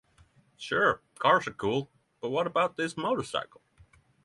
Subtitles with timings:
[0.57, 1.91] Sure, cars are cool,
[2.21, 3.61] but what about this motorcycle?